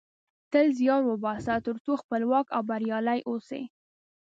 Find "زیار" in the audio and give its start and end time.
0.79-1.03